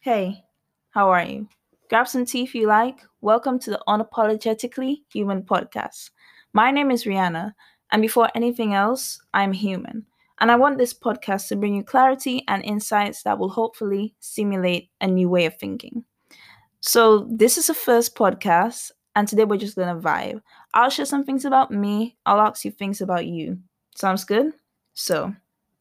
Hey, 0.00 0.44
how 0.90 1.10
are 1.10 1.24
you? 1.24 1.48
Grab 1.88 2.06
some 2.06 2.24
tea 2.24 2.44
if 2.44 2.54
you 2.54 2.68
like. 2.68 3.00
Welcome 3.20 3.58
to 3.60 3.70
the 3.70 3.82
Unapologetically 3.88 4.98
Human 5.12 5.42
podcast. 5.42 6.10
My 6.52 6.70
name 6.70 6.92
is 6.92 7.04
Rihanna, 7.04 7.52
and 7.90 8.00
before 8.00 8.30
anything 8.34 8.74
else, 8.74 9.20
I'm 9.34 9.52
human. 9.52 10.06
And 10.40 10.52
I 10.52 10.56
want 10.56 10.78
this 10.78 10.94
podcast 10.94 11.48
to 11.48 11.56
bring 11.56 11.74
you 11.74 11.82
clarity 11.82 12.44
and 12.46 12.64
insights 12.64 13.24
that 13.24 13.38
will 13.40 13.48
hopefully 13.48 14.14
stimulate 14.20 14.88
a 15.00 15.08
new 15.08 15.28
way 15.28 15.46
of 15.46 15.56
thinking. 15.56 16.04
So, 16.80 17.26
this 17.28 17.58
is 17.58 17.68
a 17.68 17.74
first 17.74 18.14
podcast, 18.14 18.92
and 19.16 19.26
today 19.26 19.44
we're 19.44 19.56
just 19.56 19.76
gonna 19.76 20.00
vibe. 20.00 20.40
I'll 20.74 20.90
share 20.90 21.06
some 21.06 21.24
things 21.24 21.44
about 21.44 21.72
me, 21.72 22.16
I'll 22.24 22.40
ask 22.40 22.64
you 22.64 22.70
things 22.70 23.00
about 23.00 23.26
you. 23.26 23.58
Sounds 23.96 24.24
good? 24.24 24.52
So, 24.94 25.34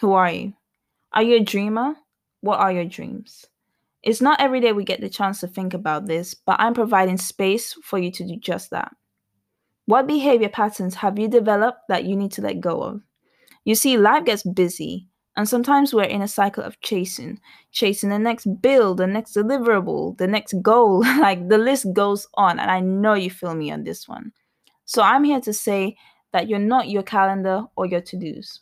who 0.00 0.14
are 0.14 0.30
you? 0.30 0.54
Are 1.12 1.22
you 1.22 1.36
a 1.36 1.44
dreamer? 1.44 1.94
What 2.40 2.58
are 2.58 2.72
your 2.72 2.86
dreams? 2.86 3.44
It's 4.08 4.22
not 4.22 4.40
every 4.40 4.60
day 4.60 4.72
we 4.72 4.84
get 4.84 5.02
the 5.02 5.10
chance 5.10 5.40
to 5.40 5.46
think 5.46 5.74
about 5.74 6.06
this, 6.06 6.32
but 6.32 6.56
I'm 6.58 6.72
providing 6.72 7.18
space 7.18 7.74
for 7.82 7.98
you 7.98 8.10
to 8.12 8.26
do 8.26 8.36
just 8.36 8.70
that. 8.70 8.90
What 9.84 10.06
behavior 10.06 10.48
patterns 10.48 10.94
have 10.94 11.18
you 11.18 11.28
developed 11.28 11.80
that 11.90 12.04
you 12.06 12.16
need 12.16 12.32
to 12.32 12.40
let 12.40 12.58
go 12.58 12.82
of? 12.82 13.02
You 13.66 13.74
see, 13.74 13.98
life 13.98 14.24
gets 14.24 14.44
busy, 14.44 15.08
and 15.36 15.46
sometimes 15.46 15.92
we're 15.92 16.04
in 16.04 16.22
a 16.22 16.26
cycle 16.26 16.64
of 16.64 16.80
chasing, 16.80 17.38
chasing 17.70 18.08
the 18.08 18.18
next 18.18 18.46
bill, 18.62 18.94
the 18.94 19.06
next 19.06 19.36
deliverable, 19.36 20.16
the 20.16 20.26
next 20.26 20.54
goal. 20.62 21.00
like 21.20 21.46
the 21.50 21.58
list 21.58 21.92
goes 21.92 22.26
on, 22.32 22.58
and 22.58 22.70
I 22.70 22.80
know 22.80 23.12
you 23.12 23.30
feel 23.30 23.54
me 23.54 23.70
on 23.70 23.84
this 23.84 24.08
one. 24.08 24.32
So 24.86 25.02
I'm 25.02 25.24
here 25.24 25.42
to 25.42 25.52
say 25.52 25.98
that 26.32 26.48
you're 26.48 26.58
not 26.58 26.88
your 26.88 27.02
calendar 27.02 27.64
or 27.76 27.84
your 27.84 28.00
to 28.00 28.16
dos. 28.16 28.60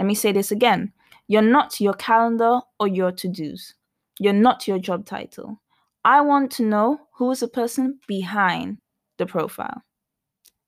Let 0.00 0.06
me 0.06 0.16
say 0.16 0.32
this 0.32 0.50
again 0.50 0.92
you're 1.28 1.42
not 1.42 1.80
your 1.80 1.94
calendar 1.94 2.58
or 2.80 2.88
your 2.88 3.12
to 3.12 3.28
dos. 3.28 3.74
You're 4.22 4.34
not 4.34 4.68
your 4.68 4.78
job 4.78 5.06
title. 5.06 5.62
I 6.04 6.20
want 6.20 6.52
to 6.52 6.62
know 6.62 7.00
who 7.14 7.30
is 7.30 7.40
the 7.40 7.48
person 7.48 8.00
behind 8.06 8.76
the 9.16 9.24
profile. 9.24 9.82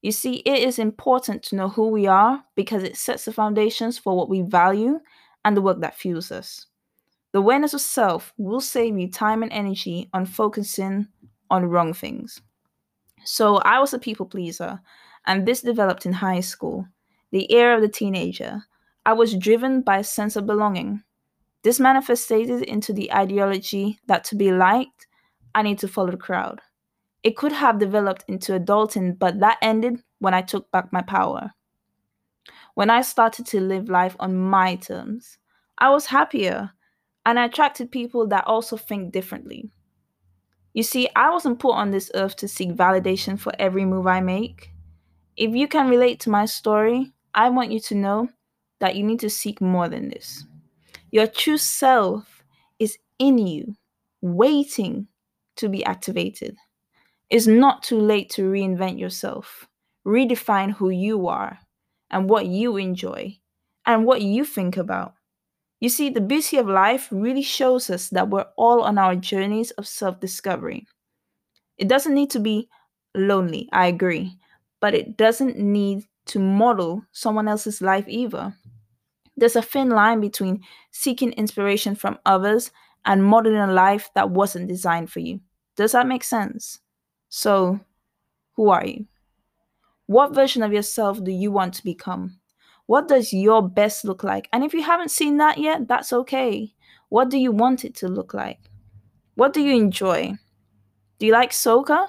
You 0.00 0.10
see, 0.10 0.36
it 0.46 0.66
is 0.66 0.78
important 0.78 1.42
to 1.44 1.56
know 1.56 1.68
who 1.68 1.88
we 1.88 2.06
are 2.06 2.42
because 2.56 2.82
it 2.82 2.96
sets 2.96 3.26
the 3.26 3.32
foundations 3.32 3.98
for 3.98 4.16
what 4.16 4.30
we 4.30 4.40
value 4.40 5.00
and 5.44 5.54
the 5.54 5.60
work 5.60 5.82
that 5.82 5.94
fuels 5.94 6.32
us. 6.32 6.64
The 7.32 7.40
awareness 7.40 7.74
of 7.74 7.82
self 7.82 8.32
will 8.38 8.62
save 8.62 8.98
you 8.98 9.10
time 9.10 9.42
and 9.42 9.52
energy 9.52 10.08
on 10.14 10.24
focusing 10.24 11.08
on 11.50 11.66
wrong 11.66 11.92
things. 11.92 12.40
So, 13.22 13.58
I 13.58 13.80
was 13.80 13.92
a 13.92 13.98
people 13.98 14.24
pleaser, 14.24 14.80
and 15.26 15.46
this 15.46 15.60
developed 15.60 16.06
in 16.06 16.14
high 16.14 16.40
school, 16.40 16.86
the 17.30 17.52
era 17.52 17.76
of 17.76 17.82
the 17.82 17.88
teenager. 17.88 18.64
I 19.04 19.12
was 19.12 19.36
driven 19.36 19.82
by 19.82 19.98
a 19.98 20.04
sense 20.04 20.36
of 20.36 20.46
belonging. 20.46 21.02
This 21.62 21.78
manifested 21.78 22.50
into 22.62 22.92
the 22.92 23.12
ideology 23.12 24.00
that 24.06 24.24
to 24.24 24.34
be 24.34 24.50
liked, 24.50 25.06
I 25.54 25.62
need 25.62 25.78
to 25.80 25.88
follow 25.88 26.10
the 26.10 26.16
crowd. 26.16 26.60
It 27.22 27.36
could 27.36 27.52
have 27.52 27.78
developed 27.78 28.24
into 28.26 28.58
adulting, 28.58 29.18
but 29.18 29.38
that 29.40 29.58
ended 29.62 30.02
when 30.18 30.34
I 30.34 30.42
took 30.42 30.70
back 30.72 30.92
my 30.92 31.02
power. 31.02 31.52
When 32.74 32.90
I 32.90 33.02
started 33.02 33.46
to 33.46 33.60
live 33.60 33.88
life 33.88 34.16
on 34.18 34.36
my 34.36 34.74
terms, 34.76 35.38
I 35.78 35.90
was 35.90 36.06
happier 36.06 36.72
and 37.24 37.38
I 37.38 37.44
attracted 37.44 37.92
people 37.92 38.26
that 38.28 38.46
also 38.46 38.76
think 38.76 39.12
differently. 39.12 39.70
You 40.72 40.82
see, 40.82 41.08
I 41.14 41.30
wasn't 41.30 41.60
put 41.60 41.74
on 41.74 41.90
this 41.90 42.10
earth 42.14 42.34
to 42.36 42.48
seek 42.48 42.70
validation 42.70 43.38
for 43.38 43.52
every 43.58 43.84
move 43.84 44.06
I 44.06 44.20
make. 44.20 44.70
If 45.36 45.54
you 45.54 45.68
can 45.68 45.88
relate 45.88 46.18
to 46.20 46.30
my 46.30 46.46
story, 46.46 47.12
I 47.34 47.50
want 47.50 47.70
you 47.70 47.80
to 47.80 47.94
know 47.94 48.30
that 48.80 48.96
you 48.96 49.04
need 49.04 49.20
to 49.20 49.30
seek 49.30 49.60
more 49.60 49.88
than 49.88 50.08
this. 50.08 50.44
Your 51.12 51.28
true 51.28 51.58
self 51.58 52.42
is 52.80 52.98
in 53.20 53.38
you, 53.38 53.76
waiting 54.22 55.06
to 55.56 55.68
be 55.68 55.84
activated. 55.84 56.56
It's 57.30 57.46
not 57.46 57.82
too 57.82 57.98
late 58.00 58.30
to 58.30 58.50
reinvent 58.50 58.98
yourself, 58.98 59.68
redefine 60.06 60.72
who 60.72 60.90
you 60.90 61.28
are 61.28 61.58
and 62.10 62.30
what 62.30 62.46
you 62.46 62.76
enjoy 62.78 63.38
and 63.86 64.06
what 64.06 64.22
you 64.22 64.44
think 64.44 64.76
about. 64.76 65.14
You 65.80 65.88
see, 65.90 66.10
the 66.10 66.20
beauty 66.20 66.58
of 66.58 66.68
life 66.68 67.08
really 67.10 67.42
shows 67.42 67.90
us 67.90 68.08
that 68.10 68.30
we're 68.30 68.46
all 68.56 68.82
on 68.82 68.98
our 68.98 69.16
journeys 69.16 69.72
of 69.72 69.86
self 69.86 70.20
discovery. 70.20 70.86
It 71.78 71.88
doesn't 71.88 72.14
need 72.14 72.30
to 72.30 72.40
be 72.40 72.68
lonely, 73.14 73.68
I 73.72 73.86
agree, 73.88 74.38
but 74.80 74.94
it 74.94 75.16
doesn't 75.18 75.58
need 75.58 76.04
to 76.26 76.38
model 76.38 77.04
someone 77.12 77.48
else's 77.48 77.82
life 77.82 78.06
either. 78.08 78.56
There's 79.42 79.56
a 79.56 79.60
thin 79.60 79.88
line 79.88 80.20
between 80.20 80.62
seeking 80.92 81.32
inspiration 81.32 81.96
from 81.96 82.20
others 82.24 82.70
and 83.04 83.24
modeling 83.24 83.58
a 83.58 83.72
life 83.72 84.08
that 84.14 84.30
wasn't 84.30 84.68
designed 84.68 85.10
for 85.10 85.18
you. 85.18 85.40
Does 85.74 85.90
that 85.90 86.06
make 86.06 86.22
sense? 86.22 86.78
So, 87.28 87.80
who 88.52 88.70
are 88.70 88.86
you? 88.86 89.06
What 90.06 90.32
version 90.32 90.62
of 90.62 90.72
yourself 90.72 91.24
do 91.24 91.32
you 91.32 91.50
want 91.50 91.74
to 91.74 91.82
become? 91.82 92.38
What 92.86 93.08
does 93.08 93.32
your 93.32 93.68
best 93.68 94.04
look 94.04 94.22
like? 94.22 94.48
And 94.52 94.62
if 94.62 94.72
you 94.74 94.82
haven't 94.84 95.10
seen 95.10 95.38
that 95.38 95.58
yet, 95.58 95.88
that's 95.88 96.12
okay. 96.12 96.72
What 97.08 97.28
do 97.28 97.36
you 97.36 97.50
want 97.50 97.84
it 97.84 97.96
to 97.96 98.06
look 98.06 98.34
like? 98.34 98.60
What 99.34 99.52
do 99.54 99.60
you 99.60 99.74
enjoy? 99.74 100.34
Do 101.18 101.26
you 101.26 101.32
like 101.32 101.50
soca? 101.50 102.06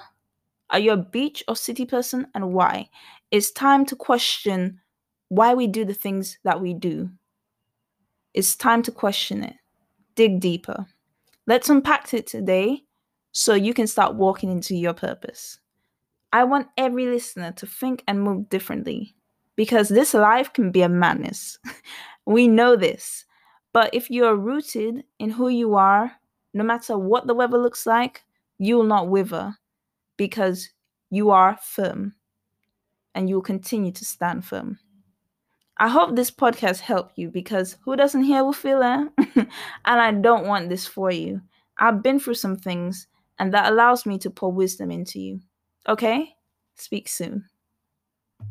Are 0.70 0.78
you 0.78 0.92
a 0.92 0.96
beach 0.96 1.42
or 1.48 1.56
city 1.56 1.84
person 1.84 2.28
and 2.32 2.52
why? 2.52 2.90
It's 3.32 3.50
time 3.50 3.86
to 3.86 3.96
question 3.96 4.82
why 5.30 5.54
we 5.54 5.66
do 5.66 5.84
the 5.84 5.94
things 5.94 6.38
that 6.44 6.60
we 6.60 6.74
do. 6.74 7.10
It's 8.34 8.56
time 8.56 8.82
to 8.82 8.90
question 8.90 9.44
it, 9.44 9.54
dig 10.16 10.40
deeper. 10.40 10.86
Let's 11.46 11.70
unpack 11.70 12.12
it 12.12 12.26
today 12.26 12.82
so 13.30 13.54
you 13.54 13.72
can 13.72 13.86
start 13.86 14.16
walking 14.16 14.50
into 14.50 14.74
your 14.74 14.92
purpose. 14.92 15.60
I 16.32 16.42
want 16.42 16.66
every 16.76 17.06
listener 17.06 17.52
to 17.52 17.66
think 17.66 18.02
and 18.08 18.20
move 18.20 18.48
differently 18.48 19.14
because 19.54 19.88
this 19.88 20.14
life 20.14 20.52
can 20.52 20.72
be 20.72 20.82
a 20.82 20.88
madness. 20.88 21.58
we 22.26 22.48
know 22.48 22.74
this. 22.74 23.24
But 23.72 23.94
if 23.94 24.10
you 24.10 24.24
are 24.24 24.36
rooted 24.36 25.04
in 25.20 25.30
who 25.30 25.48
you 25.48 25.76
are, 25.76 26.10
no 26.54 26.64
matter 26.64 26.98
what 26.98 27.28
the 27.28 27.34
weather 27.34 27.58
looks 27.58 27.86
like, 27.86 28.24
you 28.58 28.76
will 28.76 28.84
not 28.84 29.08
wither 29.08 29.54
because 30.16 30.70
you 31.10 31.30
are 31.30 31.56
firm 31.62 32.14
and 33.14 33.28
you 33.28 33.36
will 33.36 33.42
continue 33.42 33.92
to 33.92 34.04
stand 34.04 34.44
firm. 34.44 34.78
I 35.78 35.88
hope 35.88 36.14
this 36.14 36.30
podcast 36.30 36.80
helped 36.80 37.18
you 37.18 37.30
because 37.30 37.76
who 37.84 37.96
doesn't 37.96 38.24
hear 38.24 38.44
will 38.44 38.52
feel 38.52 38.80
it? 38.82 39.26
and 39.36 39.48
I 40.00 40.12
don't 40.12 40.46
want 40.46 40.68
this 40.68 40.86
for 40.86 41.10
you. 41.10 41.40
I've 41.78 42.02
been 42.02 42.20
through 42.20 42.34
some 42.34 42.56
things, 42.56 43.08
and 43.38 43.52
that 43.52 43.70
allows 43.72 44.06
me 44.06 44.18
to 44.18 44.30
pour 44.30 44.52
wisdom 44.52 44.90
into 44.90 45.18
you. 45.18 45.40
Okay? 45.88 46.36
Speak 46.76 47.08
soon. 47.08 47.46